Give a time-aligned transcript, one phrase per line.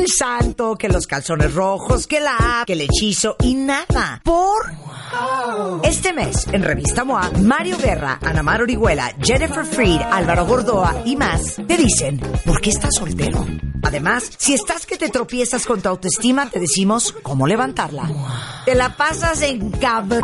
[0.00, 4.20] el santo, que los calzones rojos, que la app, que el hechizo y nada.
[4.24, 4.72] Por
[5.82, 11.16] este mes, en Revista MOA, Mario Guerra, Ana Mar Orihuela, Jennifer Freed, Álvaro Gordoa y
[11.16, 13.44] más te dicen por qué estás soltero.
[13.82, 18.08] Además, si estás que te tropiezas con tu autoestima, te decimos cómo levantarla.
[18.64, 20.22] Te la pasas en cabrón.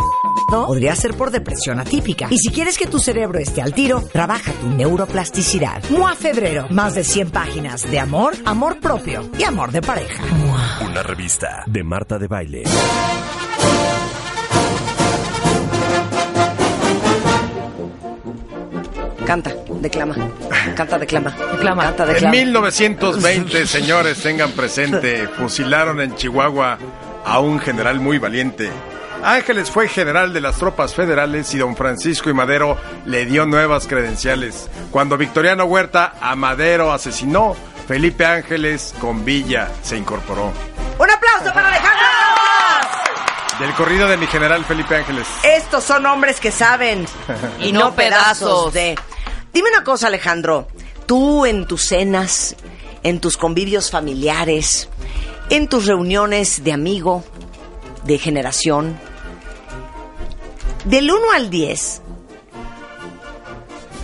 [0.48, 2.29] Podría ser por depresión atípica.
[2.30, 5.83] Y si quieres que tu cerebro esté al tiro, trabaja tu neuroplasticidad.
[5.91, 6.66] MOA Febrero.
[6.71, 10.23] Más de 100 páginas de amor, amor propio y amor de pareja.
[10.84, 12.62] Una revista de Marta de Baile.
[19.27, 20.15] Canta, declama.
[20.77, 21.30] Canta, declama.
[21.53, 21.83] Declama.
[21.83, 22.30] Canta, En declama.
[22.33, 26.79] 1920, señores, tengan presente, fusilaron en Chihuahua
[27.25, 28.70] a un general muy valiente.
[29.25, 32.77] Ángeles fue general de las tropas federales y don Francisco y Madero
[33.07, 34.69] le dio nuevas credenciales.
[34.93, 37.56] Cuando Victoriano Huerta a Madero asesinó,
[37.89, 40.53] Felipe Ángeles con Villa se incorporó.
[40.98, 42.05] ¡Un aplauso para Alejandro!
[43.59, 45.27] Del corrido de mi general Felipe Ángeles.
[45.43, 47.06] Estos son hombres que saben
[47.59, 48.72] y no, pedazos.
[48.75, 48.97] de.
[49.57, 50.69] Dime una cosa, Alejandro.
[51.07, 52.55] Tú en tus cenas,
[53.03, 54.91] en tus convivios familiares,
[55.49, 57.25] en tus reuniones de amigo,
[58.05, 58.99] de generación,
[60.84, 62.03] del 1 al 10,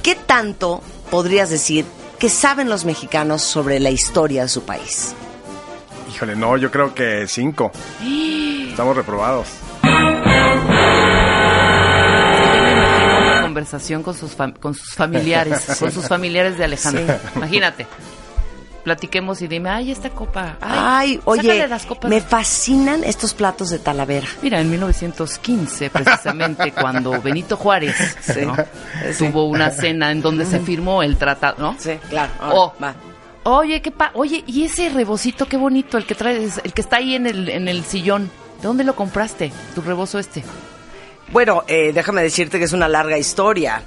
[0.02, 0.80] ¿qué tanto
[1.10, 1.84] podrías decir
[2.18, 5.14] que saben los mexicanos sobre la historia de su país?
[6.14, 7.72] Híjole, no, yo creo que cinco.
[8.70, 9.48] Estamos reprobados.
[13.52, 17.04] Conversación con sus, fam- con sus familiares, con sus familiares de Alejandro.
[17.36, 17.86] Imagínate.
[18.82, 20.56] Platiquemos y dime, ay, esta copa.
[20.60, 22.10] Ay, oye, las copas.
[22.10, 24.26] me fascinan estos platos de Talavera.
[24.42, 27.94] Mira, en 1915, precisamente, cuando Benito Juárez
[28.44, 28.56] ¿no?
[29.18, 31.76] tuvo una cena en donde se firmó el tratado, ¿no?
[31.78, 32.32] Sí, claro.
[32.40, 32.72] Oh.
[32.82, 32.94] va.
[33.44, 36.96] Oye, qué pa Oye, y ese rebocito, qué bonito, el que traes, el que está
[36.96, 38.30] ahí en el, en el sillón.
[38.60, 39.52] ¿De dónde lo compraste?
[39.76, 40.42] Tu rebozo este.
[41.32, 43.82] Bueno, eh, déjame decirte que es una larga historia.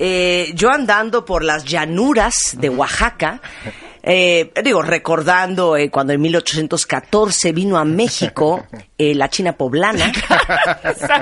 [0.00, 3.40] Eh, yo andando por las llanuras de Oaxaca,
[4.02, 8.64] eh, digo, recordando eh, cuando en 1814 vino a México
[8.98, 10.12] eh, la China poblana.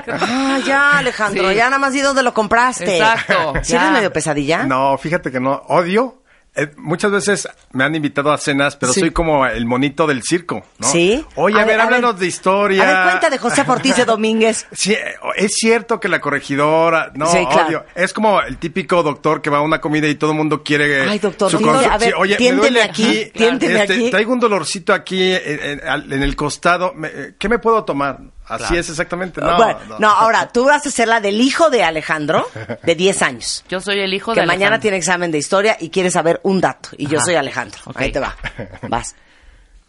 [0.09, 1.57] Ah, ya, Alejandro, Sí.
[1.57, 2.97] ya nada más di dónde lo compraste.
[2.99, 4.65] Exacto, ¿Sí eres medio pesadilla?
[4.65, 5.63] No, fíjate que no.
[5.69, 6.23] Odio.
[6.57, 9.01] Eh, muchas veces me han invitado a cenas, pero Sí.
[9.01, 10.87] soy como el monito del circo, ¿no?
[10.89, 11.25] ¿Sí?
[11.35, 12.83] Oye, a, ver, háblanos de historia.
[12.83, 14.67] A ver, cuenta de José Ortiz de Domínguez.
[14.73, 17.85] Sí, eh, es cierto que la corregidora, no, Sí, claro.
[17.95, 21.03] Es como el típico doctor que va a una comida y todo el mundo quiere
[21.09, 24.11] Ay, doctor, su tiende- a ver, Sí, oye, me duele aquí, aquí, este, aquí.
[24.11, 26.93] Traigo un dolorcito aquí en, en- al- en el costado.
[26.95, 28.19] me- eh, ¿Qué me puedo tomar?
[28.49, 29.41] Así es exactamente.
[29.41, 29.99] No, bueno, no.
[29.99, 32.47] no, ahora, tú vas a ser la del hijo de Alejandro,
[32.83, 33.65] de 10 años.
[33.69, 34.83] Yo soy el hijo que de mañana Alejandro.
[34.83, 36.91] tiene examen de historia y quiere saber un dato.
[36.97, 37.81] Y yo soy Alejandro.
[37.87, 38.01] Ok.
[38.01, 38.37] Ahí te va.
[38.89, 39.15] Vas.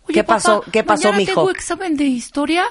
[0.04, 0.64] Oye, ¿Qué pasó?
[0.72, 1.42] ¿Qué pasó, mañana mijo?
[1.42, 2.66] tengo examen de historia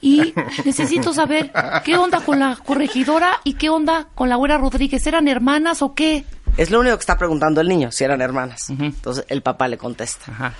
[0.00, 0.34] y
[0.64, 1.52] necesito saber
[1.84, 5.06] qué onda con la corregidora y qué onda con la güera Rodríguez.
[5.06, 6.24] ¿Eran hermanas o qué?
[6.56, 8.70] Es lo único que está preguntando el niño, si eran hermanas.
[8.70, 10.32] Entonces el papá le contesta.
[10.32, 10.52] Ajá.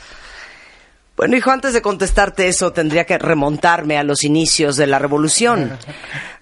[1.21, 5.77] Bueno, hijo, antes de contestarte eso, tendría que remontarme a los inicios de la revolución.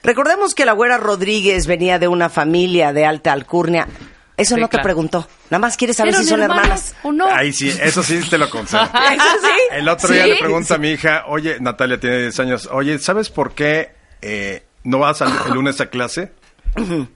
[0.05, 3.89] Recordemos que la güera Rodríguez venía de una familia de alta alcurnia.
[4.37, 5.27] Eso Sí, no te preguntó.
[5.50, 6.94] Nada más quieres saber ¿Eran si son hermanas.
[7.03, 7.27] o no?
[7.27, 8.84] Ahí sí, eso sí te lo concedo.
[9.12, 9.50] ¿Eso sí?
[9.72, 10.31] El otro día ¿Sí?
[10.31, 13.91] le pregunto a mi hija, oye, Natalia tiene 10 años, oye, ¿sabes por qué
[14.22, 16.31] eh, no vas al- el lunes a clase?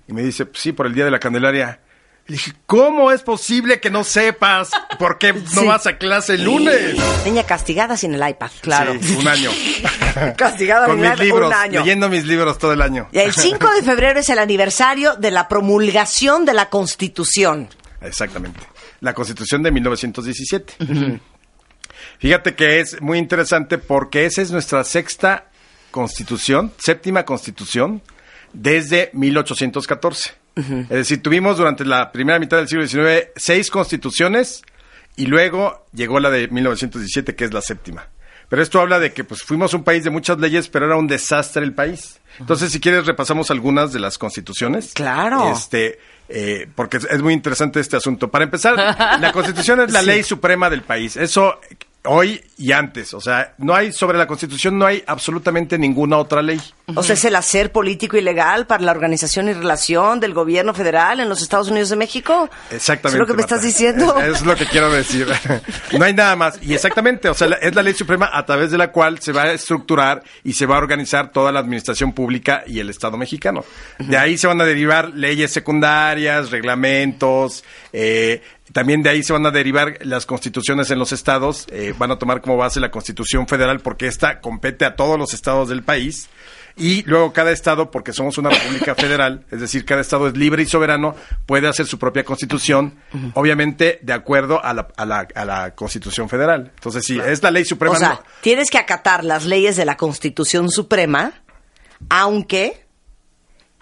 [0.09, 1.79] Y me dice, "Pues sí, por el día de la Candelaria.
[2.29, 5.67] Dije, ¿cómo es posible que no sepas por qué no Sí.
[5.67, 6.97] vas a clase el lunes?
[7.25, 8.51] Niña castigada sin el iPad.
[8.61, 8.95] Claro.
[9.01, 9.51] Sí, un año.
[10.37, 11.81] Castigada Con mis libros, un año.
[11.81, 13.09] leyendo mis libros todo el año.
[13.13, 17.69] Y el 5 de febrero es el aniversario de la promulgación de la Constitución.
[18.01, 18.61] Exactamente.
[19.01, 20.75] La Constitución de 1917.
[22.19, 25.47] Fíjate que es muy interesante porque esa es nuestra sexta
[25.91, 28.01] Constitución, séptima Constitución,
[28.53, 30.35] desde 1814.
[30.55, 34.63] Es decir, tuvimos durante la primera mitad del siglo XIX seis constituciones
[35.17, 38.09] y luego llegó la de 1917, que es la séptima.
[38.49, 41.07] Pero esto habla de que pues fuimos un país de muchas leyes, pero era un
[41.07, 42.21] desastre el país.
[42.39, 44.93] Entonces, si quieres, repasamos algunas de las constituciones.
[44.93, 45.51] Claro.
[45.51, 48.31] Este, eh, porque es, es muy interesante este asunto.
[48.31, 48.75] Para empezar,
[49.21, 51.17] la Constitución es la ley suprema del país.
[51.17, 51.61] Eso
[52.05, 53.15] hoy y antes.
[53.15, 56.61] O sea, no hay sobre la Constitución no hay absolutamente ninguna otra ley.
[56.95, 60.75] O sea, es el hacer político y legal para la organización y relación del gobierno
[60.75, 62.51] federal en los Estados Unidos de México.
[62.71, 63.17] Exactamente.
[63.17, 63.55] ¿Es lo que me Marta.
[63.57, 64.19] estás diciendo?
[64.19, 65.27] Es, es lo que quiero decir.
[65.99, 66.59] no hay nada más.
[66.63, 69.33] Y exactamente, o sea, la- es la ley suprema a través de la cual se
[69.33, 73.17] va a estructurar y se va a organizar toda la administración pública y el Estado
[73.17, 73.65] mexicano.
[73.99, 79.45] De ahí se van a derivar leyes secundarias, reglamentos, eh, También de ahí se van
[79.47, 83.47] a derivar las constituciones en los estados, eh, van a tomar como base la constitución
[83.47, 86.29] federal porque esta compete a todos los estados del país.
[86.75, 90.63] Y luego cada estado, porque somos una república federal, es decir, cada estado es libre
[90.63, 91.15] y soberano,
[91.45, 92.95] puede hacer su propia constitución,
[93.35, 96.73] obviamente de acuerdo a la, a la, a la constitución federal.
[96.75, 97.95] Entonces, sí, es la ley suprema.
[97.95, 101.35] O sea, no- tienes que acatar las leyes de la Constitución Suprema,
[102.09, 102.87] aunque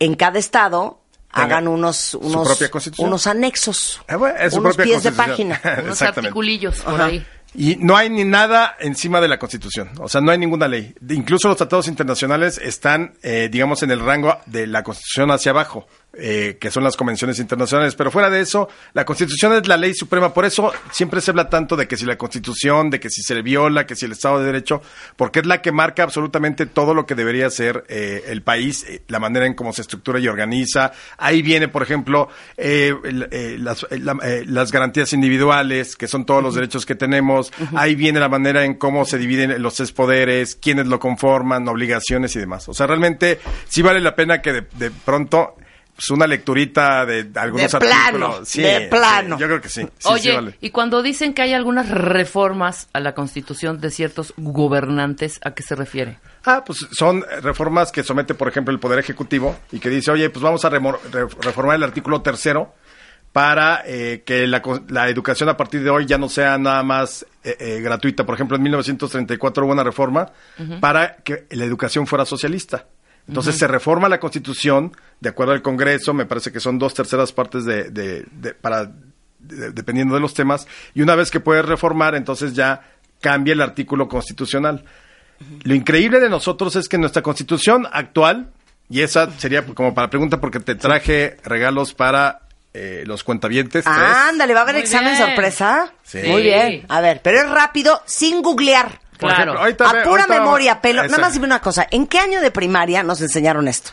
[0.01, 1.00] en cada estado
[1.33, 2.61] hagan unos, unos,
[2.99, 5.61] unos anexos, bueno, es su unos pies de página.
[5.85, 7.05] Unos articulillos por Ajá.
[7.07, 7.27] ahí.
[7.53, 10.95] Y no hay ni nada encima de la Constitución, o sea, no hay ninguna ley.
[11.01, 15.51] De- Incluso los tratados internacionales están, eh, digamos, en el rango de la Constitución hacia
[15.51, 17.95] abajo, eh, que son las convenciones internacionales.
[17.95, 20.33] Pero fuera de eso, la Constitución es la ley suprema.
[20.35, 23.35] Por eso siempre se habla tanto de que si la Constitución, de que si se
[23.35, 24.83] le viola, que si el Estado de Derecho,
[25.17, 29.03] porque es la que marca absolutamente todo lo que debería ser eh, el país, eh,
[29.09, 30.93] la manera en cómo se estructura y organiza.
[31.19, 32.95] Ahí viene, por ejemplo, eh,
[33.31, 34.17] eh, las, la-
[34.47, 37.53] las garantías individuales, que son todos los derechos que tenemos.
[37.75, 42.35] Ahí viene la manera en cómo se dividen los tres poderes, quiénes lo conforman, obligaciones
[42.37, 42.69] y demás.
[42.69, 45.55] O sea, realmente sí vale la pena que de, de pronto
[46.01, 48.49] pues, una lecturita de algunos De plano, artículos.
[48.49, 49.39] Sí, de sí, plano.
[49.39, 49.83] yo creo que sí.
[49.83, 50.57] sí, sí Oye, vale.
[50.63, 55.63] y cuando dicen que hay algunas reformas a la constitución de ciertos gobernantes, ¿a qué
[55.63, 56.19] se refiere?
[56.47, 60.31] Ah, pues son reformas que somete, por ejemplo, el Poder Ejecutivo y que dice, oye,
[60.31, 62.75] pues vamos a remo- re- reformar el artículo tercero
[63.33, 67.25] para eh, que la, la educación a partir de hoy ya no sea nada más
[67.45, 68.25] eh, eh, gratuita.
[68.25, 70.33] Por ejemplo, en 1934 hubo una reforma
[70.81, 72.87] para que la educación fuera socialista.
[73.31, 77.33] Entonces se reforma la Constitución de acuerdo al Congreso, me parece que son dos terceras
[77.33, 78.91] partes de, de- de- para
[79.39, 82.83] de- dependiendo de los temas y una vez que puedes reformar, entonces ya
[83.21, 84.85] cambia el artículo constitucional.
[85.63, 88.51] Lo increíble de nosotros es que nuestra constitución actual,
[88.89, 92.41] y esa sería como para pregunta porque te traje regalos para
[92.75, 93.85] eh, los cuentavientes.
[93.85, 93.97] tres.
[93.97, 95.27] Ándale, ¿va a haber Muy examen bien.
[95.27, 95.93] sorpresa?
[96.03, 96.19] Sí.
[96.27, 96.85] Muy bien.
[96.89, 99.01] A ver, pero es rápido, sin googlear.
[99.21, 99.43] Por Claro.
[99.53, 101.03] ejemplo, ahorita A pura ahorita- memoria, pelo.
[101.05, 101.87] Nada más dime una cosa.
[101.91, 103.91] ¿En qué año de primaria nos enseñaron esto?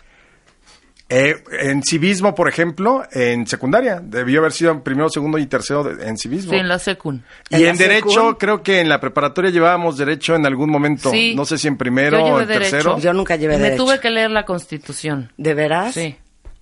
[1.10, 5.82] Eh, en civismo, por ejemplo, en secundaria, debió haber sido en primero, segundo y tercero
[5.86, 6.52] de- en civismo.
[6.52, 7.24] Sí, en la secun.
[7.50, 8.38] Y ¿En derecho, secund?
[8.38, 11.10] creo que en la preparatoria llevábamos derecho en algún momento.
[11.10, 11.34] Sí.
[11.34, 12.72] No sé si en primero Yo o en derecho.
[12.72, 13.00] tercero.
[13.00, 13.86] Yo nunca llevé Y me derecho.
[13.86, 15.32] tuve que leer la constitución.
[15.38, 15.94] ¿De veras?
[15.94, 16.18] Sí.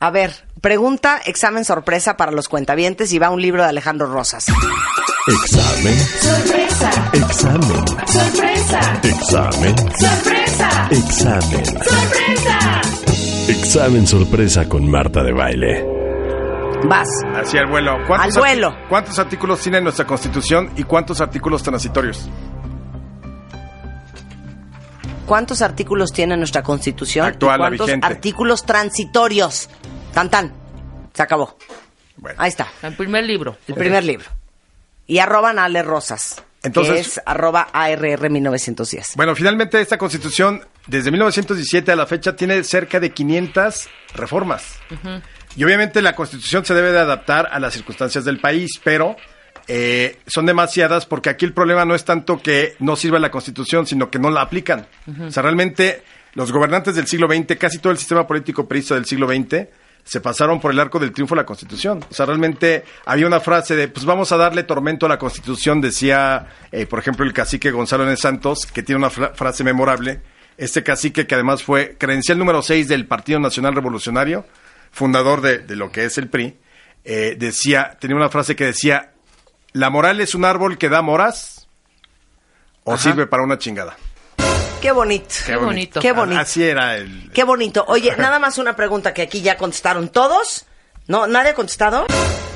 [0.05, 4.45] A ver, pregunta, examen sorpresa para los cuentavientes y va un libro de Alejandro Rosas.
[5.25, 5.99] Examen.
[6.21, 7.87] Sorpresa, Examen.
[8.05, 9.75] sorpresa, Examen.
[9.97, 11.65] sorpresa, Examen.
[11.65, 12.81] sorpresa.
[13.47, 15.83] Examen sorpresa con Marta de baile.
[16.87, 17.09] Vas.
[17.33, 17.97] Hacia el vuelo.
[18.05, 18.75] ¿Cuántos Al vuelo.
[18.87, 22.29] ¿Cuántos artículos tiene nuestra Constitución y cuántos artículos transitorios?
[25.25, 27.25] ¿Cuántos artículos tiene nuestra Constitución?
[27.25, 28.05] Actual, y ¿Cuántos vigente.
[28.05, 29.67] artículos transitorios?
[30.15, 30.53] Tan tan.
[31.13, 31.57] Se acabó.
[32.15, 32.37] Bueno.
[32.41, 32.67] Ahí está.
[32.81, 33.57] El primer libro.
[33.67, 34.25] El primer libro.
[35.05, 36.41] Y arroban a Ale Rosas.
[36.63, 39.09] Entonces- que es arroba ARR 1910.
[39.17, 44.79] Bueno, finalmente esta constitución, desde 1917 a la fecha, tiene cerca de 500 reformas.
[45.57, 49.17] Y obviamente la constitución se debe de adaptar a las circunstancias del país, pero
[49.67, 53.85] eh, son demasiadas porque aquí el problema no es tanto que no sirva la constitución,
[53.85, 54.87] sino que no la aplican.
[55.27, 56.03] O sea, realmente
[56.35, 59.67] los gobernantes del siglo XX, casi todo el sistema político perista del siglo XX,
[60.05, 62.05] se pasaron por el arco del triunfo de la Constitución.
[62.09, 65.81] O sea, realmente había una frase de, pues vamos a darle tormento a la Constitución,
[65.81, 68.15] decía, eh, por ejemplo, el cacique Gonzalo N.
[68.15, 70.21] Santos, que tiene una fra- frase memorable.
[70.57, 74.45] Este cacique que además fue credencial número 6 del Partido Nacional Revolucionario,
[74.91, 76.55] fundador de, de lo que es el PRI,
[77.03, 79.11] eh, decía, tenía una frase que decía,
[79.73, 81.67] la moral es un árbol que da moras
[82.83, 83.97] o sirve para una chingada.
[84.85, 85.35] Qué bonito.
[85.47, 85.99] Qué bonito.
[85.99, 86.39] Qué bonito.
[86.41, 87.31] Así era el...
[87.33, 87.85] Qué bonito.
[87.87, 90.67] Oye, nada más una pregunta que aquí ya contestaron todos.
[91.07, 91.25] ¿No?
[91.25, 92.05] ¿Nadie ha contestado?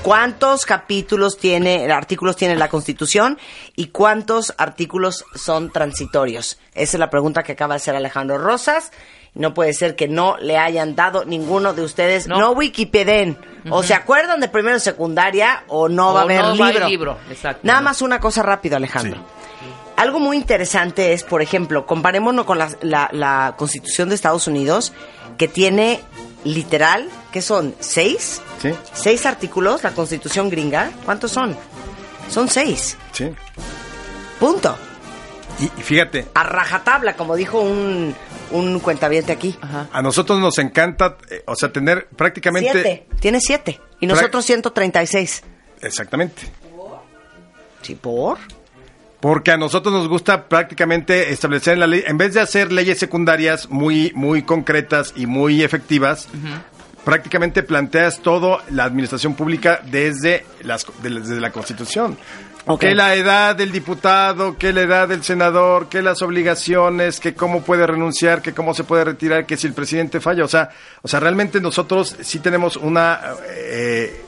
[0.03, 3.39] ¿Cuántos capítulos tiene, artículos tiene la Constitución
[3.75, 6.59] y cuántos artículos son transitorios?
[6.74, 8.91] Esa es la pregunta que acaba de hacer Alejandro Rosas.
[9.33, 12.27] No puede ser que no le hayan dado ninguno de ustedes.
[12.27, 12.51] No, No.
[12.51, 13.38] Wikipeden.
[13.71, 16.53] O se acuerdan de primero y secundaria o no va a haber no va a
[16.53, 16.67] libro.
[16.69, 17.62] haber libro, exacto.
[17.63, 19.17] Nada más una cosa rápido, Alejandro.
[19.17, 19.38] Sí.
[20.00, 24.94] Algo muy interesante es, por ejemplo, comparémonos con la, la- la Constitución de Estados Unidos,
[25.38, 26.00] que tiene
[26.46, 27.75] literal, ¿qué son?
[27.82, 28.41] ¿Seis?
[28.62, 29.84] Sí, ¿Seis artículos?
[29.84, 30.91] La Constitución gringa.
[31.06, 31.56] ¿Cuántos son?
[32.29, 32.98] Son seis.
[33.12, 33.29] sí.
[34.39, 34.77] Punto.
[35.60, 38.15] Y, y fíjate, A rajatabla, como dijo un,
[38.51, 39.58] un cuentaviente aquí.
[39.60, 39.89] Ajá.
[39.91, 42.72] a nosotros nos encanta, eh, o sea, tener prácticamente...
[42.72, 43.08] Siete.
[43.20, 43.82] Tiene siete.
[44.00, 45.44] Y nosotros 136.
[45.82, 46.44] Exactamente.
[47.82, 48.38] ¿Sí, por?
[49.21, 52.97] Porque a nosotros nos gusta prácticamente establecer en la ley, en vez de hacer leyes
[52.99, 56.29] secundarias muy, muy concretas y muy efectivas,
[57.03, 62.17] prácticamente planteas todo la administración pública desde, las, de- desde la Constitución.
[62.65, 62.81] Ok.
[62.81, 67.61] Que la edad del diputado, que la edad del senador, que las obligaciones, que cómo
[67.63, 70.43] puede renunciar, que cómo se puede retirar, que si el presidente falla.
[70.43, 70.69] O sea,
[71.01, 74.21] o sea realmente nosotros sí tenemos una, eh,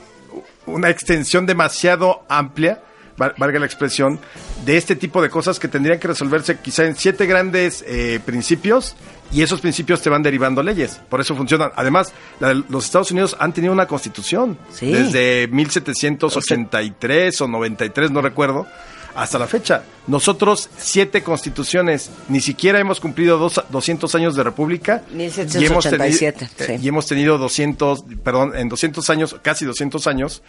[0.66, 2.80] una extensión demasiado amplia,
[3.16, 4.18] valga la expresión,
[4.64, 8.94] de este tipo de cosas que tendrían que resolverse quizá en siete grandes eh, principios
[9.32, 11.00] y esos principios te van derivando leyes.
[11.08, 11.70] Por eso funcionan.
[11.76, 14.92] Además, la los Estados Unidos han tenido una constitución Sí.
[14.92, 18.66] desde 1783 o 93, no recuerdo,
[19.14, 19.82] hasta la fecha.
[20.06, 25.02] Nosotros, siete constituciones, ni siquiera hemos cumplido dos- 200 años de república.
[25.14, 26.84] y hemos tenido- 1787, eh, sí.
[26.84, 30.42] y hemos tenido 200, perdón, en 200 años, casi 200 años,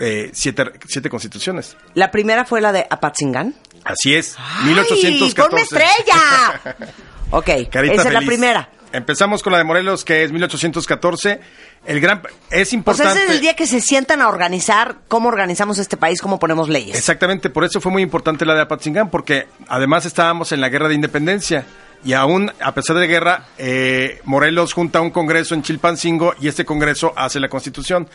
[0.00, 1.76] eh, siete, siete constituciones.
[1.94, 3.54] La primera fue la de Apatzingán.
[3.84, 5.48] Así es, ¡Ay, 1814.
[5.48, 6.92] ponme estrella!
[7.30, 8.70] ok, Carita esa es la primera.
[8.92, 11.40] Empezamos con la de Morelos, que es 1814.
[11.84, 13.12] El gran es importante.
[13.12, 16.68] ese es el día que se sientan a organizar cómo organizamos este país, cómo ponemos
[16.68, 16.96] leyes.
[16.96, 20.88] Exactamente, por eso fue muy importante la de Apatzingán, porque además estábamos en la guerra
[20.88, 21.66] de independencia.
[22.04, 26.64] Y aún, a pesar de guerra, eh, Morelos junta un congreso en Chilpancingo y este
[26.64, 28.08] congreso hace la constitución,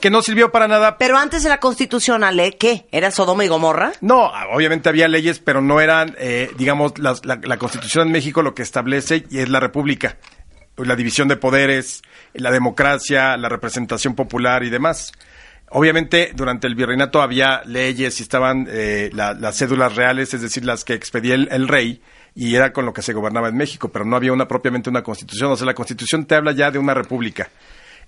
[0.00, 0.98] que no sirvió para nada.
[0.98, 2.86] Pero antes de la Constitución, Ale, ¿qué?
[2.92, 3.92] ¿Era Sodoma y Gomorra?
[4.00, 8.42] No, obviamente había leyes, pero no eran, eh, digamos, las- la, la constitución en México
[8.42, 10.16] lo que establece y es la república,
[10.76, 12.02] la división de poderes,
[12.34, 15.12] la democracia, la representación popular y demás.
[15.70, 20.64] Obviamente, durante el virreinato había leyes y estaban eh, la- las cédulas reales, es decir,
[20.64, 22.00] las que expedía el, el rey,
[22.34, 25.02] y era con lo que se gobernaba en México, pero no había una propiamente una
[25.02, 25.50] constitución.
[25.50, 27.50] O sea, la constitución te habla ya de una república.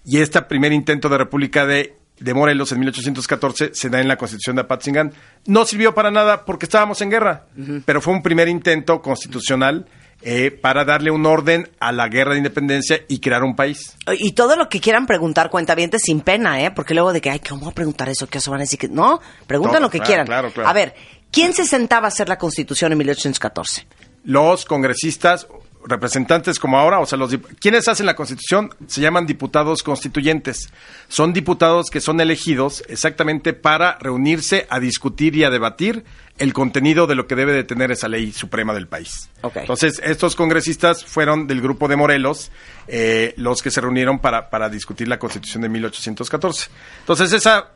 [0.05, 4.17] Y este primer intento de república de, de Morelos en 1814 se da en la
[4.17, 5.13] constitución de Apatzingán.
[5.47, 7.47] No sirvió para nada porque estábamos en guerra,
[7.85, 9.87] pero fue un primer intento constitucional
[10.23, 13.97] eh, para darle un orden a la guerra de independencia y crear un país.
[14.19, 16.71] Y todo lo que quieran preguntar, cuentavientes, sin pena, ¿eh?
[16.71, 18.27] Porque luego de que, ay, ¿cómo voy a preguntar eso?
[18.27, 18.79] ¿Qué eso van a decir?
[18.79, 20.27] que No, preguntan Todo, lo que claro, quieran.
[20.27, 20.69] claro, claro.
[20.69, 20.95] A ver,
[21.31, 23.87] ¿quién se sentaba a hacer la Constitución en 1814?
[24.25, 25.47] Los congresistas,
[25.85, 30.71] representantes como ahora, o sea, los quienes hacen la Constitución se llaman diputados constituyentes.
[31.09, 36.05] Son diputados que son elegidos exactamente para reunirse a discutir y a debatir
[36.39, 39.29] el contenido de lo que debe de tener esa ley suprema del país.
[39.55, 42.51] Entonces, estos congresistas fueron del grupo de Morelos
[42.89, 46.71] eh, los que se reunieron para, para discutir la Constitución de 1814.
[47.01, 47.73] Entonces, esa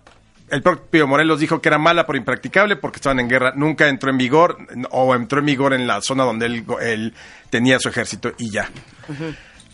[0.51, 3.53] el propio Morelos dijo que era mala por impracticable porque estaban en guerra.
[3.57, 4.59] Nunca entró en vigor
[4.91, 7.15] o entró en vigor en la zona donde él, él
[7.51, 8.71] tenía su ejército y ya.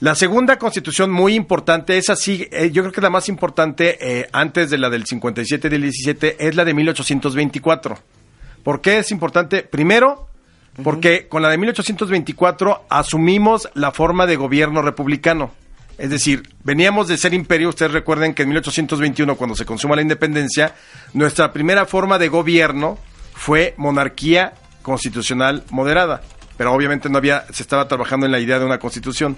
[0.00, 4.28] La segunda constitución muy importante, esa sí, eh, yo creo que la más importante eh,
[4.32, 7.98] antes de la del 57 y del 17 es la de 1824.
[8.62, 9.62] ¿Por qué es importante?
[9.62, 10.28] Primero,
[10.82, 15.50] porque con la de 1824 asumimos la forma de gobierno republicano.
[16.00, 20.00] Es decir, veníamos de ser imperio, ustedes recuerden que en 1821, cuando se consuma la
[20.00, 20.74] independencia,
[21.12, 22.98] nuestra primera forma de gobierno
[23.34, 26.22] fue monarquía constitucional moderada.
[26.56, 29.36] Pero obviamente no había, se estaba trabajando en la idea de una constitución.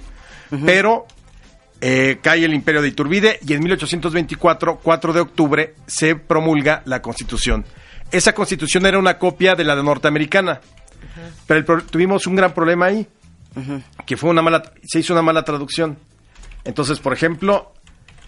[0.64, 1.06] Pero
[1.80, 7.02] eh, cae el imperio de Iturbide y en 1824, 4 de octubre, se promulga la
[7.02, 7.64] constitución.
[8.12, 10.60] Esa constitución era una copia de la de norteamericana.
[11.44, 13.04] Pero el tuvimos un gran problema ahí,
[14.06, 15.98] que fue una mala, se hizo una mala traducción.
[16.64, 17.72] Entonces, por ejemplo,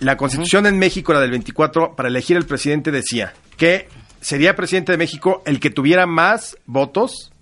[0.00, 3.88] la constitución en México, la del 24, para elegir el presidente decía que
[4.20, 7.32] sería presidente de México el que tuviera más votos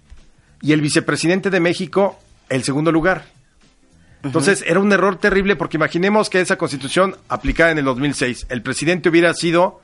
[0.60, 2.18] y el vicepresidente de México
[2.48, 3.26] el segundo lugar.
[4.22, 8.62] Entonces era un error terrible porque imaginemos que esa constitución aplicada en el 2006, el
[8.62, 9.80] presidente hubiera sido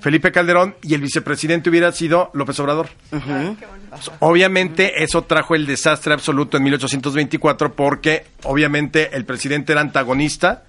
[0.00, 2.88] Felipe Calderón y el vicepresidente hubiera sido López Obrador.
[3.10, 10.64] Pues, Obviamente eso trajo el desastre absoluto en 1824 porque obviamente el presidente era antagonista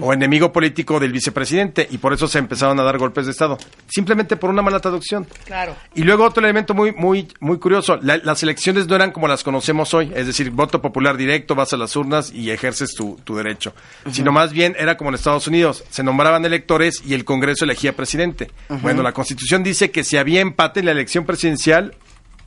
[0.00, 3.58] o enemigo político del vicepresidente y por eso se empezaron a dar golpes de Estado.
[3.88, 5.26] Simplemente por una mala traducción.
[5.44, 5.76] Claro.
[5.94, 9.44] Y luego otro elemento muy, muy, muy curioso, la- las elecciones no eran como las
[9.44, 13.36] conocemos hoy, es decir, voto popular directo, vas a las urnas y ejerces tu, tu
[13.36, 13.74] derecho,
[14.10, 17.94] sino más bien era como en Estados Unidos, se nombraban electores y el Congreso elegía
[17.94, 18.50] presidente.
[18.68, 21.94] Bueno, la Constitución dice que si había empate en la elección presidencial,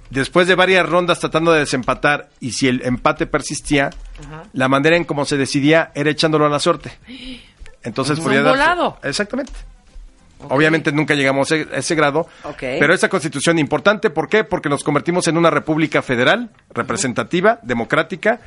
[0.09, 3.89] después de varias rondas tratando de desempatar y si el empate persistía,
[4.53, 6.91] la manera en cómo se decidía era echándolo a la suerte.
[7.83, 8.27] Entonces Ujú.
[8.27, 8.97] podía Un darse- volado.
[9.03, 9.53] Exactamente.
[10.49, 12.27] Obviamente nunca llegamos a a ese grado,
[12.59, 14.43] pero esa constitución importante, ¿por qué?
[14.43, 18.39] Porque nos convertimos en una república federal, representativa, democrática,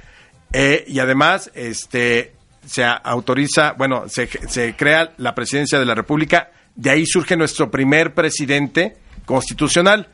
[0.52, 6.50] eh, y además este, se autoriza, bueno, se, se crea la presidencia de la república,
[6.76, 10.08] de ahí surge nuestro primer presidente constitucional,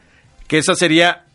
[0.49, 1.26] que esa sería,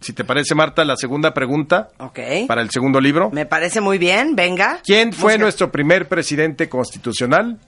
[0.00, 2.18] si te parece Marta, la segunda pregunta Ok.
[2.46, 3.30] para el segundo libro.
[3.30, 4.80] Me parece muy bien, venga.
[4.84, 7.58] ¿Quién fue nuestro primer presidente constitucional?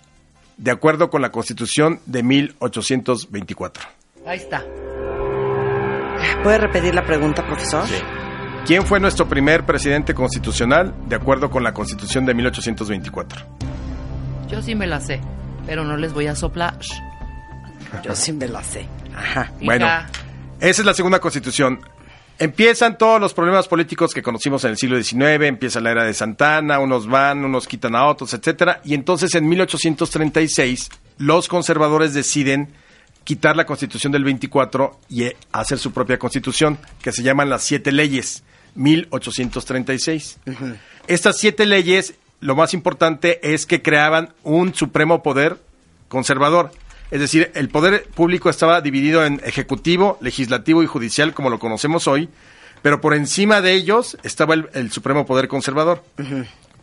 [0.56, 3.82] de acuerdo con la Constitución de 1824.
[4.26, 4.62] Ahí está.
[6.42, 7.84] ¿Puede repetir la pregunta, profesor?
[8.66, 13.46] ¿Quién fue nuestro primer presidente constitucional de acuerdo con la Constitución de 1824?
[14.50, 15.20] Yo sí me la sé,
[15.64, 16.76] pero no les voy a soplar.
[18.02, 18.86] Yo sí me la sé.
[19.16, 19.50] Ajá.
[19.62, 19.86] Bueno,
[20.60, 21.80] esa es la segunda constitución.
[22.40, 26.14] Empiezan todos los problemas políticos que conocimos en el siglo XIX, empieza la era de
[26.14, 32.70] Santana, unos van, unos quitan a otros, etcétera, y entonces en 1836 los conservadores deciden
[33.24, 37.62] quitar la constitución del 24 y eh, hacer su propia constitución, que se llaman las
[37.62, 38.42] siete leyes,
[38.74, 40.38] 1836.
[41.08, 45.58] Estas siete leyes, lo más importante es que creaban un supremo poder
[46.08, 46.72] conservador.
[47.10, 52.06] Es decir, el poder público estaba dividido en ejecutivo, legislativo y judicial, como lo conocemos
[52.06, 52.28] hoy,
[52.82, 56.02] pero por encima de ellos estaba el, el supremo poder conservador.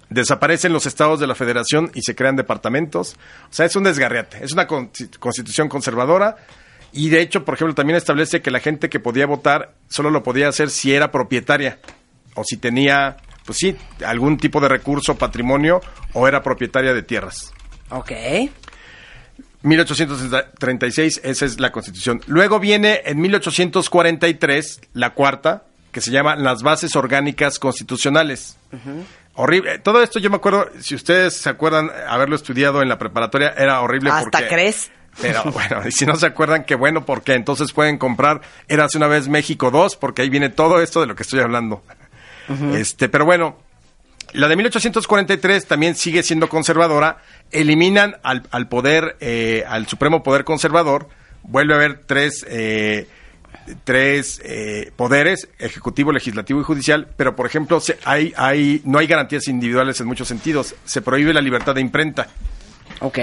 [0.10, 3.16] Desaparecen los estados de la federación y se crean departamentos.
[3.50, 4.38] O sea, es un desgarriate.
[4.44, 6.38] Es una con- constitución conservadora.
[6.94, 10.24] Y de hecho, por ejemplo, también establece que la gente que podía votar solo lo
[10.24, 11.80] podía hacer si era propietaria
[12.36, 15.82] o si tenía, pues sí, algún tipo de recurso, patrimonio
[16.14, 17.52] o era propietaria de tierras.
[17.90, 18.12] Ok.
[19.68, 22.22] 1836, esa es la constitución.
[22.28, 28.58] Luego viene en 1843 la cuarta, que se llama las bases orgánicas constitucionales.
[29.34, 29.80] Horrible.
[29.80, 33.82] Todo esto yo me acuerdo, si ustedes se acuerdan haberlo estudiado en la preparatoria, era
[33.82, 34.48] horrible ¿Hasta porque...
[34.48, 34.92] crees?
[35.22, 39.08] Pero bueno, y si no se acuerdan, qué bueno, porque entonces pueden comprar Érase una
[39.08, 41.84] vez México 2, porque ahí viene todo esto de lo que estoy hablando.
[42.74, 43.58] Este, pero bueno,
[44.34, 47.18] la de 1843 también sigue siendo conservadora.
[47.52, 51.08] Eliminan al, al poder, eh, al supremo poder conservador.
[51.44, 53.08] Vuelve a haber tres, eh,
[53.84, 57.08] tres eh, poderes, ejecutivo, legislativo y judicial.
[57.16, 60.76] Pero, por ejemplo, se- hay, hay, no hay garantías individuales en muchos sentidos.
[60.86, 62.28] Se prohíbe la libertad de imprenta.
[63.00, 63.20] Ok.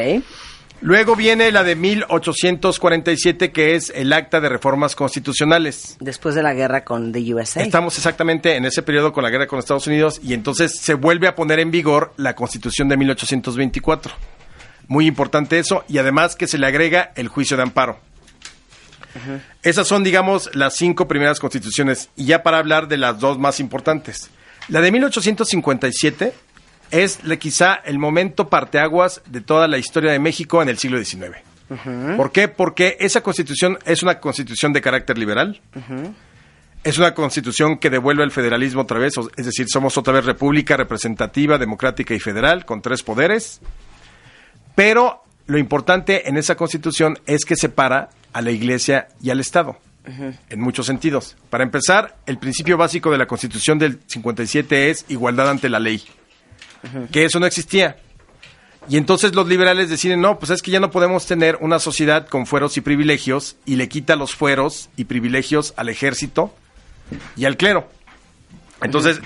[0.80, 5.96] Luego viene la de 1847, que es el Acta de Reformas Constitucionales.
[6.00, 7.62] Después de la guerra con the USA.
[7.62, 11.26] Estamos exactamente en ese periodo con la guerra con Estados Unidos y entonces se vuelve
[11.26, 14.12] a poner en vigor la Constitución de 1824.
[14.88, 17.98] Muy importante eso y además que se le agrega el juicio de amparo.
[19.62, 23.60] Esas son, digamos, las cinco primeras constituciones y ya para hablar de las dos más
[23.60, 24.28] importantes.
[24.68, 26.34] La de 1857
[26.90, 31.37] es quizá el momento parteaguas de toda la historia de México en el siglo XIX.
[32.16, 32.49] ¿Por qué?
[32.49, 35.61] Porque esa constitución es una constitución de carácter liberal.
[36.83, 40.77] Es una constitución que devuelve el federalismo otra vez, es decir, somos otra vez república
[40.77, 43.61] representativa, democrática y federal, con tres poderes.
[44.75, 49.79] Pero lo importante en esa constitución es que separa a la iglesia y al Estado,
[50.05, 51.37] en muchos sentidos.
[51.49, 56.03] Para empezar, el principio básico de la constitución del 57 es igualdad ante la ley,
[57.12, 57.97] que eso no existía.
[58.88, 62.27] Y entonces los liberales deciden, no, pues es que ya no podemos tener una sociedad
[62.29, 66.55] con fueros y privilegios y le quita los fueros y privilegios al ejército
[67.37, 67.88] y al clero.
[68.83, 69.20] Entonces,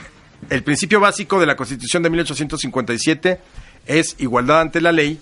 [0.51, 3.41] el principio básico de la Constitución de 1857
[3.87, 5.19] es igualdad ante la ley.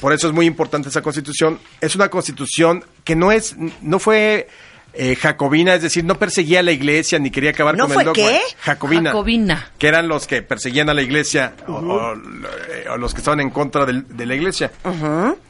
[0.00, 1.58] Por eso es muy importante esa Constitución.
[1.80, 4.48] Es una Constitución que no es, no fue
[4.94, 8.02] eh, jacobina, es decir, no perseguía a la Iglesia ni quería acabar ¿No con fue
[8.02, 8.22] el dogma.
[8.28, 8.40] qué?
[8.60, 9.10] Jacobina.
[9.10, 9.70] Jacobina.
[9.78, 13.40] Que eran los que perseguían a la Iglesia o, o- eh, o los que estaban
[13.40, 14.70] en contra de la Iglesia.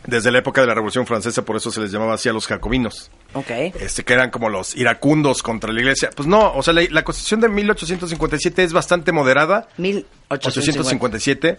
[0.07, 2.47] Desde la época de la Revolución Francesa, por eso se les llamaba así a los
[2.47, 3.51] jacobinos Ok.
[3.81, 6.11] este, que eran como los iracundos contra la iglesia.
[6.15, 9.69] Pues no, o sea, la, la constitución de 1857 es bastante moderada.
[9.79, 11.59] 1857.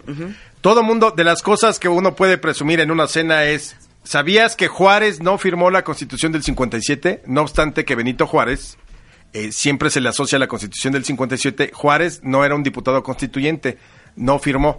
[0.60, 4.68] Todo mundo, de las cosas que uno puede presumir en una cena es, ¿sabías que
[4.68, 7.22] Juárez no firmó la constitución del 57?
[7.26, 8.76] No obstante que Benito Juárez,
[9.32, 13.02] eh, siempre se le asocia a la constitución del 57, Juárez no era un diputado
[13.02, 13.78] constituyente,
[14.16, 14.78] no firmó.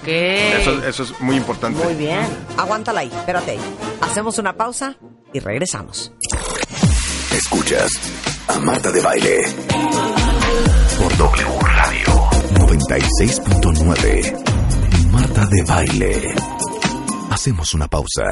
[0.00, 0.08] Ok.
[0.08, 1.82] Eso, eso es muy importante.
[1.84, 2.26] Muy bien.
[2.56, 3.60] Aguántala ahí, espérate ahí.
[4.00, 4.96] Hacemos una pausa
[5.32, 6.12] y regresamos.
[7.32, 7.88] Escuchas
[8.48, 9.42] a Marta de Baile
[10.98, 12.06] por W Radio
[12.54, 15.10] 96.9.
[15.10, 16.34] Marta de Baile.
[17.44, 18.24] Hacemos una pausa.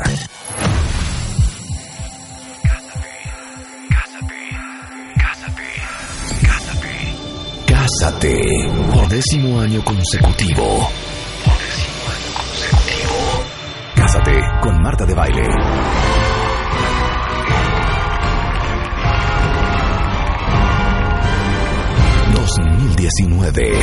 [7.67, 8.41] Cásate
[8.91, 10.89] por décimo año consecutivo.
[11.45, 13.45] Por décimo año consecutivo.
[13.97, 15.47] Cásate con Marta de Baile.
[22.33, 23.77] ...2019...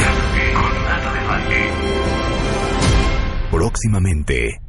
[3.52, 4.69] Próximamente...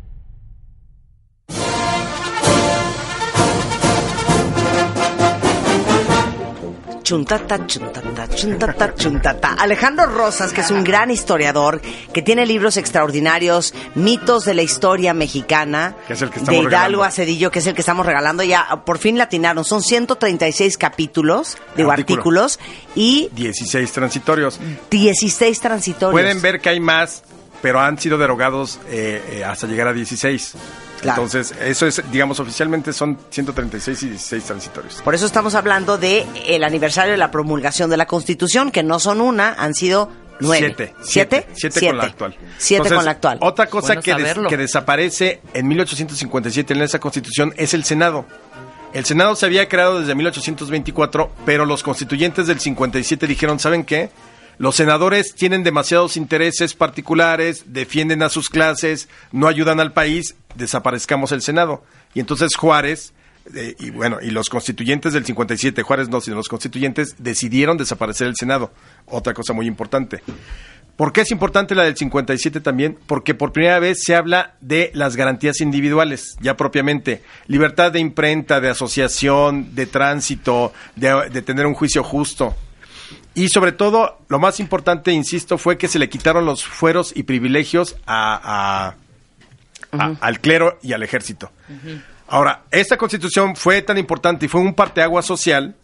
[7.10, 9.52] chuntata, chuntata, chuntata, chuntata.
[9.58, 11.80] Alejandro Rosas, que es un gran historiador,
[12.12, 16.68] que tiene libros extraordinarios, mitos de la historia mexicana, Que es el que de Hidalgo
[16.68, 17.02] regalando.
[17.02, 18.44] a Cedillo, que es el que estamos regalando.
[18.44, 19.64] Ya por fin latinaron.
[19.64, 22.20] Son 136 capítulos, digo Artículo.
[22.20, 22.60] artículos,
[22.94, 24.60] y 16 transitorios.
[24.88, 26.12] 16 transitorios.
[26.12, 27.24] Pueden ver que hay más,
[27.62, 30.54] pero han sido derogados eh, eh, hasta llegar a 16.
[31.00, 31.22] Claro.
[31.22, 34.94] Entonces, eso es, digamos, oficialmente son 136 y 16 transitorios.
[35.02, 38.98] Por eso estamos hablando de el aniversario de la promulgación de la Constitución, que no
[39.00, 40.74] son una, han sido nueve.
[40.76, 40.94] Siete.
[41.02, 41.46] ¿Siete?
[41.54, 42.36] Siete con la actual.
[42.58, 43.38] Siete Entonces, con la actual.
[43.40, 48.26] Otra cosa Bueno que, des- que desaparece en 1857 en esa constitución es el Senado.
[48.92, 54.10] El Senado se había creado desde 1824, pero los constituyentes del 57 dijeron, ¿saben qué?
[54.60, 61.32] Los senadores tienen demasiados intereses particulares, defienden a sus clases, no ayudan al país, desaparezcamos
[61.32, 61.82] el Senado.
[62.12, 63.14] Y entonces Juárez,
[63.54, 68.26] eh, y bueno, y los constituyentes del 57, Juárez no, sino los constituyentes decidieron desaparecer
[68.26, 68.70] el Senado.
[69.06, 70.22] Otra cosa muy importante.
[70.94, 72.98] ¿Por qué es importante la del 57 también?
[73.06, 77.22] Porque por primera vez se habla de las garantías individuales, ya propiamente.
[77.46, 82.54] Libertad de imprenta, de asociación, de tránsito, de, de tener un juicio justo.
[83.34, 87.22] Y sobre todo, lo más importante, insisto, fue que se le quitaron los fueros y
[87.22, 88.34] privilegios a,
[89.92, 91.50] a- a- al clero y al ejército.
[92.28, 95.74] Ahora, esta constitución fue tan importante y fue un parteagua social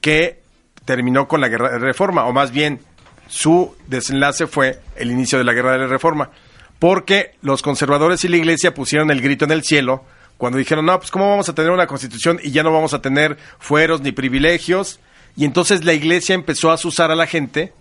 [0.00, 0.40] que
[0.84, 2.80] terminó con la guerra de reforma, o más bien
[3.28, 6.30] su desenlace fue el inicio de la guerra de la reforma,
[6.78, 10.04] porque los conservadores y la iglesia pusieron el grito en el cielo
[10.36, 13.00] cuando dijeron, no, pues cómo vamos a tener una constitución y ya no vamos a
[13.00, 15.00] tener fueros ni privilegios,
[15.36, 17.72] y entonces la iglesia empezó a asusar a la gente,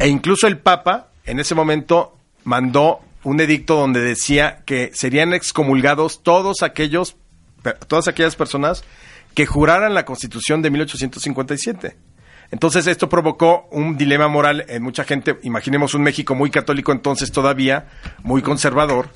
[0.00, 6.22] e incluso el Papa en ese momento mandó un edicto donde decía que serían excomulgados
[6.22, 7.16] todos aquellos,
[7.88, 8.84] todas aquellas personas
[9.34, 11.96] que juraran la Constitución de 1857.
[12.52, 15.38] Entonces esto provocó un dilema moral en mucha gente.
[15.42, 17.88] Imaginemos un México muy católico entonces todavía,
[18.22, 19.10] muy conservador.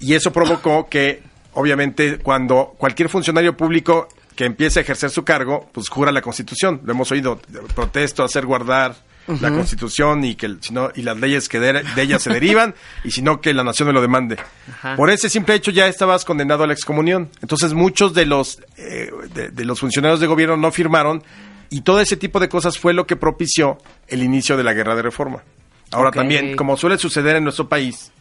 [0.00, 5.68] Y eso provocó que, obviamente, cuando cualquier funcionario público que empiece a ejercer su cargo,
[5.72, 6.80] pues jura la Constitución.
[6.84, 7.40] Lo hemos oído,
[7.74, 8.96] protesto, hacer guardar
[9.40, 12.30] la Constitución y que el- si no, y las leyes que de, de ella se
[12.30, 14.36] derivan y si no que la nación me lo demande.
[14.70, 14.96] Ajá.
[14.96, 17.30] Por ese simple hecho ya estabas condenado a la excomunión.
[17.40, 21.22] Entonces muchos de los eh, de, de los funcionarios de gobierno no firmaron
[21.70, 24.94] y todo ese tipo de cosas fue lo que propició el inicio de la guerra
[24.94, 25.42] de reforma.
[25.90, 28.12] Ahora también, como suele suceder en nuestro país,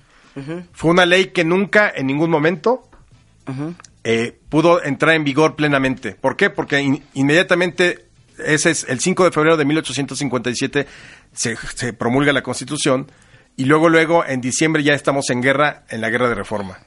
[0.73, 2.87] fue una ley que nunca en ningún momento
[4.03, 6.15] eh, pudo entrar en vigor plenamente.
[6.19, 6.49] ¿Por qué?
[6.49, 8.05] Porque in- inmediatamente,
[8.45, 10.87] ese es el 5 de febrero de 1857,
[11.33, 13.09] se, se promulga la Constitución
[13.55, 16.79] y luego, luego, en diciembre ya estamos en guerra, en la guerra de reforma.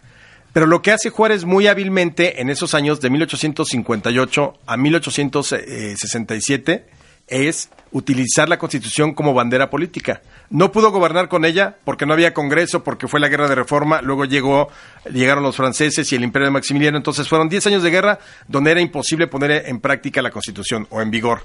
[0.52, 6.86] Pero lo que hace Juárez muy hábilmente en esos años de 1858 a 1867
[7.28, 10.22] es utilizar la Constitución como bandera política.
[10.50, 14.00] No pudo gobernar con ella porque no había Congreso, porque fue la guerra de reforma,
[14.00, 14.68] luego llegó,
[15.12, 18.70] llegaron los franceses y el imperio de Maximiliano, entonces fueron 10 años de guerra donde
[18.70, 21.42] era imposible poner en práctica la Constitución o en vigor.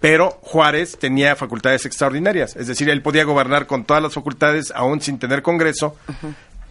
[0.00, 5.00] Pero Juárez tenía facultades extraordinarias, es decir, él podía gobernar con todas las facultades aún
[5.00, 5.96] sin tener Congreso.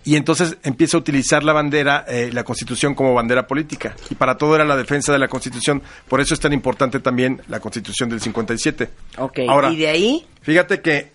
[0.06, 3.96] Y entonces empieza a utilizar la bandera, eh, la Constitución como bandera política.
[4.10, 5.84] Y para todo era la defensa de la Constitución.
[6.08, 8.90] Por eso es tan importante también la Constitución del 57.
[9.18, 11.12] Ok, Ahora, y de ahí, fíjate que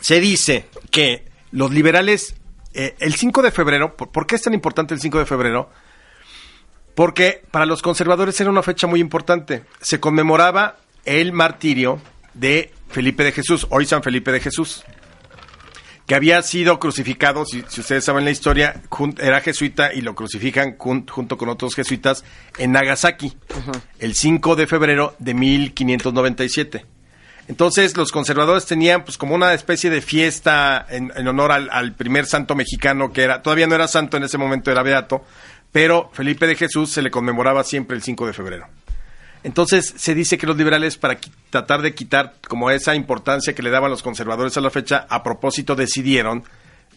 [0.00, 2.34] se dice que los liberales,
[2.74, 5.70] eh, el 5 de febrero, ¿por, por qué es tan importante el 5 de febrero?
[6.94, 9.64] Porque para los conservadores era una fecha muy importante.
[9.80, 12.00] Se conmemoraba el martirio
[12.34, 14.82] de Felipe de Jesús, hoy San Felipe de Jesús,
[16.06, 20.14] que había sido crucificado, si, si ustedes saben la historia, jun- era jesuita y lo
[20.14, 22.24] crucifican jun- junto con otros jesuitas
[22.58, 23.36] en Nagasaki,
[23.98, 26.86] el 5 de febrero de 1597.
[27.48, 32.56] Entonces los conservadores tenían pues como una especie de fiesta en, honor al, primer santo
[32.56, 35.24] mexicano que era, todavía no era santo en ese momento, era beato,
[35.70, 38.66] pero Felipe de Jesús se le conmemoraba siempre el 5 de febrero.
[39.44, 41.18] Entonces se dice que los liberales, para
[41.50, 45.22] tratar de quitar como esa importancia que le daban los conservadores a la fecha, a
[45.22, 46.42] propósito decidieron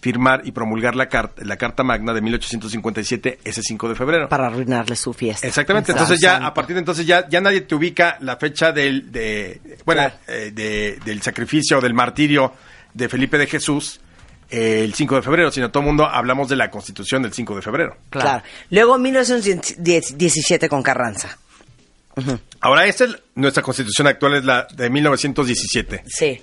[0.02, 4.30] firmar y promulgar la carta, la Carta Magna de 1857 ese 5 de febrero.
[4.30, 5.46] para arruinarle su fiesta.
[5.48, 9.12] Exactamente, entonces ya a partir de entonces ya, ya nadie te ubica la fecha del,
[9.12, 10.16] de, bueno, Claro.
[10.28, 12.54] eh, de- del sacrificio, del martirio
[12.94, 14.00] de Felipe de Jesús
[14.52, 17.56] eh, el 5 de febrero, sino todo el mundo hablamos de la constitución del 5
[17.58, 17.98] de febrero.
[18.10, 18.42] Claro.
[18.72, 21.38] Luego 1917 con Carranza.
[22.62, 26.04] Ahora, esta es nuestra constitución actual, es la de 1917.
[26.08, 26.42] Sí.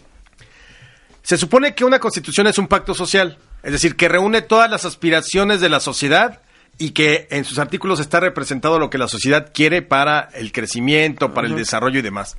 [1.26, 4.84] Se supone que una constitución es un pacto social, es decir, que reúne todas las
[4.84, 6.40] aspiraciones de la sociedad
[6.78, 11.34] y que en sus artículos está representado lo que la sociedad quiere para el crecimiento,
[11.34, 12.36] para el desarrollo y demás.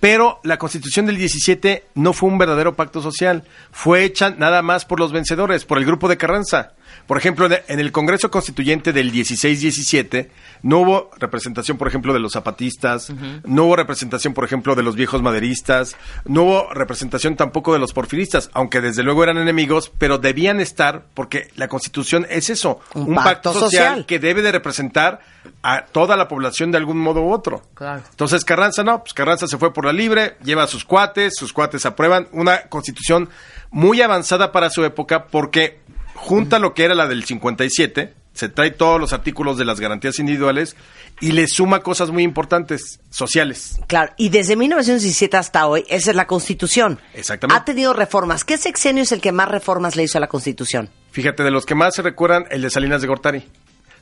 [0.00, 4.84] Pero la constitución del 17 no fue un verdadero pacto social, fue hecha nada más
[4.84, 6.74] por los vencedores, por el grupo de Carranza.
[7.06, 10.30] Por ejemplo, en- el Congreso Constituyente del 16-17
[10.62, 13.12] no hubo representación, por ejemplo, de los zapatistas,
[13.44, 17.92] no hubo representación, por ejemplo, de los viejos maderistas, no hubo representación tampoco de los
[17.92, 23.08] porfiristas, aunque desde luego eran enemigos, pero debían estar porque la Constitución es eso, Un
[23.10, 24.06] un, pacto pacto, social, social.
[24.06, 25.20] que debe de representar
[25.62, 27.62] a toda la población de algún modo u otro.
[27.74, 28.02] Claro.
[28.10, 31.52] Entonces Carranza no, pues Carranza se fue por la libre, lleva a sus cuates, sus
[31.52, 33.28] cuates aprueban una constitución
[33.70, 35.80] muy avanzada para su época porque
[36.16, 40.18] junta lo que era la del 57, se trae todos los artículos de las garantías
[40.18, 40.76] individuales
[41.20, 43.78] y le suma cosas muy importantes, sociales.
[43.86, 46.98] Claro, y desde 1917 hasta hoy, esa es la Constitución.
[47.14, 47.58] Exactamente.
[47.60, 48.44] Ha tenido reformas.
[48.44, 50.90] ¿Qué sexenio es el que más reformas le hizo a la Constitución?
[51.12, 53.44] Fíjate, de los que más se recuerdan, el de Salinas de Gortari.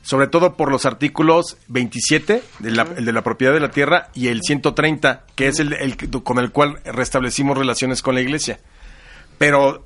[0.01, 4.09] Sobre todo por los artículos 27, de la- el de la propiedad de la tierra,
[4.13, 8.59] y el 130, que es el, el con el cual restablecimos relaciones con la iglesia.
[9.39, 9.83] Pero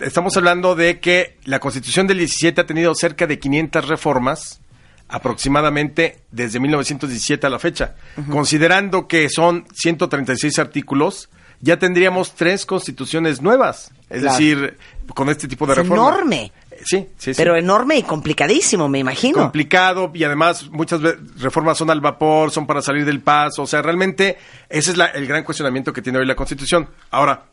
[0.00, 4.60] estamos hablando de que la constitución del 17 ha tenido cerca de 500 reformas
[5.08, 7.94] aproximadamente desde 1917 a la fecha.
[8.30, 11.28] Considerando que son 136 artículos,
[11.60, 13.90] ya tendríamos tres constituciones nuevas.
[14.10, 14.38] Es Claro.
[14.38, 14.76] decir,
[15.14, 16.02] con este tipo de Es reforma.
[16.08, 16.52] enorme.
[16.70, 17.36] Eh, Sí, sí, sí.
[17.36, 19.36] Pero enorme y complicadísimo, me imagino.
[19.38, 21.00] complicado y además muchas
[21.38, 25.06] reformas son al vapor, son para salir del paso, o sea, realmente ese es la-
[25.06, 26.88] el gran cuestionamiento que tiene hoy la Constitución.
[27.10, 27.46] Ahora,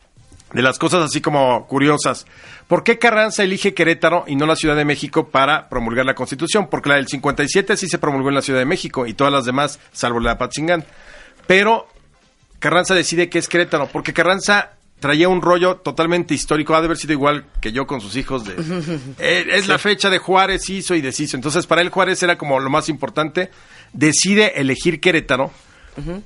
[0.52, 2.24] de las cosas así como curiosas,
[2.68, 6.68] ¿por qué Carranza elige Querétaro y no la Ciudad de México para promulgar la Constitución?
[6.70, 9.44] Porque la del 57 sí se promulgó en la Ciudad de México y todas las
[9.44, 10.84] demás, salvo la de Apatzingán.
[11.46, 11.88] Pero
[12.58, 16.96] Carranza decide que es Querétaro, porque Carranza traía un rollo totalmente histórico, ha de haber
[16.96, 18.54] sido igual que yo con sus hijos de...
[19.18, 22.58] Eh, es la fecha de Juárez hizo y deshizo, entonces para él Juárez era como
[22.60, 23.50] lo más importante,
[23.92, 25.50] decide elegir Querétaro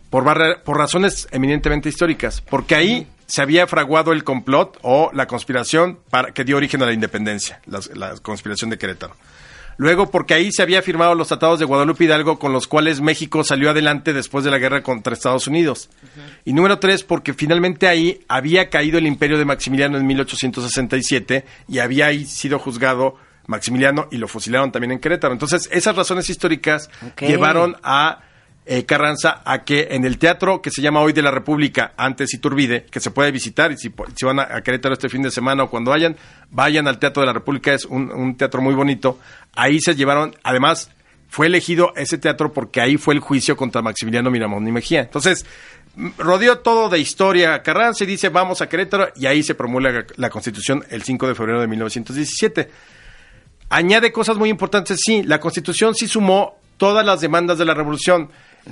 [0.09, 5.29] por, barra- por razones eminentemente históricas, porque ahí se había fraguado el complot o la
[5.29, 9.15] conspiración para, que dio origen a la independencia, la conspiración de Querétaro.
[9.77, 13.45] Luego, porque ahí se había firmado los tratados de Guadalupe Hidalgo con los cuales México
[13.45, 15.91] salió adelante después de la guerra contra Estados Unidos.
[16.45, 21.79] Y número tres, porque finalmente ahí había caído el imperio de Maximiliano en 1867 y
[21.79, 23.15] había ahí sido juzgado
[23.47, 25.33] Maximiliano y lo fusilaron también en Querétaro.
[25.33, 26.91] Entonces, esas razones históricas
[27.21, 28.25] llevaron a
[28.67, 32.35] eh, Carranza a que en el teatro que se llama hoy de la República, antes
[32.35, 33.93] Iturbide, que se puede visitar y si,
[34.23, 36.17] van a, Querétaro este fin de semana o cuando vayan,
[36.51, 39.19] vayan al Teatro de la República, es un, teatro muy bonito.
[39.55, 40.91] Ahí se llevaron, además,
[41.29, 45.01] fue elegido ese teatro porque ahí fue el juicio contra Maximiliano Miramón y Mejía.
[45.01, 45.47] Entonces,
[46.19, 50.31] rodeó todo de historia Carranza y dice, vamos a Querétaro, y ahí se promulga la
[50.31, 52.71] Constitución el 5 de febrero de 1917.
[53.71, 58.31] Añade cosas muy importantes, sí, la Constitución sí sumó todas las demandas de la revolución,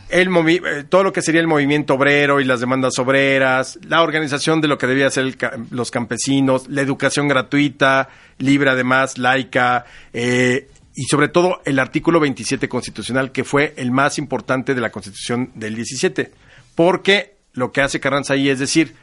[0.09, 4.03] el movi- eh, todo lo que sería el movimiento obrero y las demandas obreras, la
[4.03, 5.37] organización de lo que debía ser
[5.71, 12.69] los campesinos, la educación gratuita, libre además, laica, eh, y sobre todo el artículo 27
[12.69, 16.33] constitucional, que fue el más importante de la Constitución del 17,
[16.75, 18.95] porque lo que hace Carranza ahí es decir,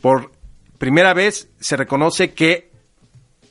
[0.00, 0.32] por
[0.78, 2.70] primera vez se reconoce que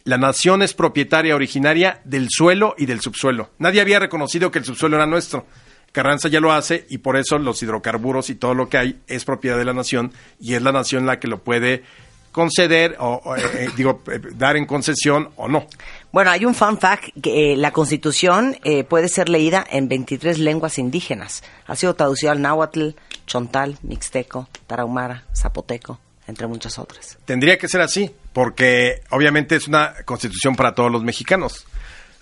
[0.04, 3.51] la nación es propietaria originaria del suelo y del subsuelo.
[3.60, 5.45] Nadie había reconocido que el subsuelo era nuestro.
[5.91, 9.25] Carranza ya lo hace y por eso los hidrocarburos y todo lo que hay es
[9.25, 11.84] propiedad de la nación y es la nación la que lo puede
[12.32, 15.67] conceder o, o, eh, eh, digo eh, dar en concesión o no.
[16.12, 20.39] Bueno, hay un fun fact que eh, la Constitución eh, puede ser leída en 23
[20.39, 21.43] lenguas indígenas.
[21.67, 22.89] Ha sido traducida al náhuatl,
[23.25, 27.17] chontal, mixteco, tarahumara, zapoteco, entre muchas otras.
[27.25, 31.65] Tendría que ser así, porque obviamente es una constitución para todos los mexicanos.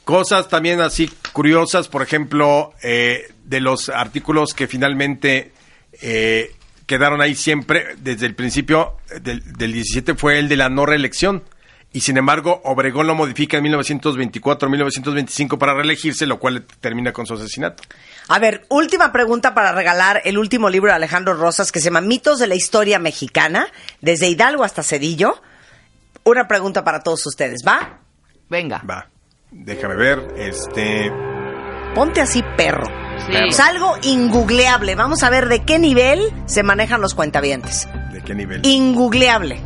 [0.03, 5.51] Cosas también así curiosas, por ejemplo, eh, de los artículos que finalmente
[6.01, 6.51] eh,
[6.85, 11.43] quedaron ahí siempre, desde el principio del, del 17 fue el de la no reelección.
[11.91, 17.33] Y sin embargo, Obregón lo modifica en 1924-1925 para reelegirse, lo cual termina con su
[17.33, 17.81] asesinato.
[18.27, 22.01] A ver, última pregunta para regalar el último libro de Alejandro Rosas que se llama
[22.01, 23.67] Mitos de la Historia Mexicana,
[24.01, 25.41] desde Hidalgo hasta Cedillo.
[26.23, 28.01] Una pregunta para todos ustedes, ¿va?
[28.49, 28.83] Venga.
[28.87, 29.07] Va,
[29.49, 31.11] déjame ver, este...
[31.95, 33.08] Ponte así, perro.
[33.27, 33.51] Sí.
[33.53, 34.95] Sea, algo ingoogleable.
[34.95, 37.87] Vamos a ver de qué nivel se manejan los cuentavientes.
[38.11, 38.65] ¿De qué nivel?
[38.65, 39.59] Ingoogleable.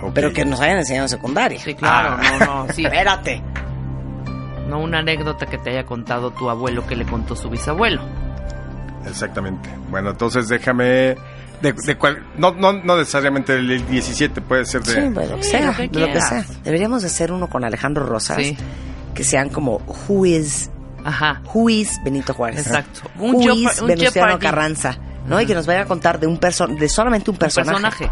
[0.00, 0.12] Ok.
[0.14, 1.60] Pero que nos hayan enseñado en secundaria.
[1.60, 2.36] Sí, claro, Ah.
[2.40, 2.84] no, no, sí.
[2.86, 3.42] Espérate.
[4.68, 8.02] No una anécdota que te haya contado tu abuelo que le contó su bisabuelo.
[9.06, 9.68] Exactamente.
[9.90, 11.16] Bueno, entonces déjame...
[11.60, 14.94] De, de cual, no, no, no necesariamente del 17, puede ser de...
[14.94, 16.44] Sí, bueno, lo que Sí, sea, lo que de lo que sea.
[16.64, 18.36] Deberíamos de hacer uno con Alejandro Rosas.
[18.38, 18.56] Sí.
[19.14, 19.76] Que sean como
[20.08, 20.70] Who is,
[21.04, 21.42] Ajá.
[21.52, 22.66] who is Benito Juárez.
[22.66, 23.00] Exacto.
[23.18, 24.38] Un who Jeopa- is un Venustiano.
[24.38, 24.98] Carranza.
[25.26, 25.40] ¿no?
[25.40, 27.80] Y que nos vaya a contar de un perso de solamente un Un personaje.
[27.80, 28.10] personaje.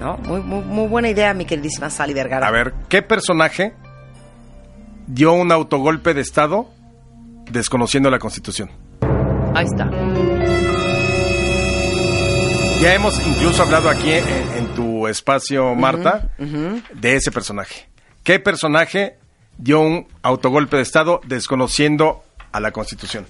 [0.00, 0.16] ¿no?
[0.18, 2.46] Muy, muy, muy buena idea, mi queridísima Sally Vergara.
[2.46, 3.74] A ver, ¿qué personaje
[5.08, 6.68] dio un autogolpe de Estado
[7.50, 8.70] desconociendo la Constitución?
[9.54, 9.90] Ahí está.
[12.80, 14.24] Ya hemos incluso hablado aquí en,
[14.56, 17.88] en tu espacio, Marta, de ese personaje.
[18.22, 19.18] ¿Qué personaje
[19.58, 23.26] dio un autogolpe de Estado desconociendo a la Constitución?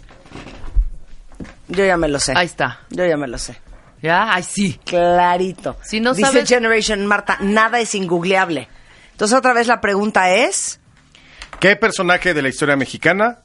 [1.69, 2.33] Yo ya me lo sé.
[2.37, 2.81] Ahí está.
[2.91, 3.59] Yo ya me lo sé.
[4.01, 4.79] Ya, ay, sí.
[4.85, 5.77] Clarito.
[5.83, 8.69] Si no Dice sabes- Generation Marta, nada es ingoogleable.
[9.13, 10.81] Entonces otra vez la pregunta es,
[11.61, 13.39] ¿Qué personaje de la historia mexicana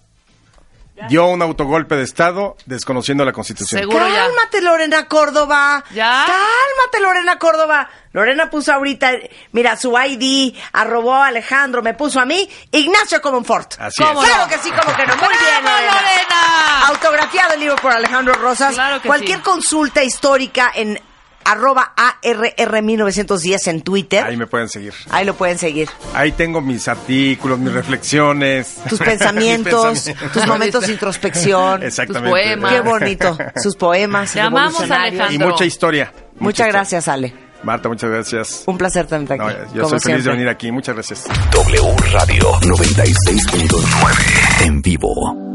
[1.09, 3.81] dio un autogolpe de Estado desconociendo la Constitución?
[3.81, 4.15] Seguro ya.
[4.15, 5.83] cálmate Lorena Córdoba.
[5.93, 6.25] ¿Ya?
[6.25, 7.89] Cálmate Lorena Córdoba.
[8.11, 9.11] Lorena puso ahorita,
[9.53, 13.73] mira, su ID, arrobó a Alejandro, me puso a mí, Ignacio Comonfort.
[13.79, 14.29] Así ¿Cómo es.
[14.29, 14.49] Claro no?
[14.49, 15.15] que sí, como que no.
[15.15, 15.93] Muy ¡Bravo, bien, Lorena.
[15.95, 16.87] Lorena!
[16.89, 18.73] Autografiado el libro por Alejandro Rosas.
[18.75, 19.43] Claro que Cualquier sí.
[19.43, 21.01] consulta histórica en
[21.45, 24.23] arroba ARR1910 en Twitter.
[24.23, 24.93] Ahí me pueden seguir.
[25.09, 25.89] Ahí lo pueden seguir.
[26.13, 28.77] Ahí tengo mis artículos, mis reflexiones.
[28.89, 31.83] Tus pensamientos, tus momentos de introspección.
[31.83, 32.29] Exactamente.
[32.29, 32.73] Tus poemas.
[32.73, 33.37] Qué bonito.
[33.61, 34.31] Sus poemas.
[34.33, 35.21] Te amamos, revolucionarios.
[35.21, 35.47] Alejandro.
[35.47, 36.11] Y mucha historia.
[36.13, 36.73] Mucha Muchas historia.
[36.73, 37.33] gracias, Ale.
[37.63, 38.63] Marta, muchas gracias.
[38.65, 39.43] Un placer tenerte aquí.
[39.43, 40.69] No, yo como soy feliz de venir aquí.
[40.71, 41.23] Muchas gracias.
[41.51, 45.52] W Radio 96.9 en vivo.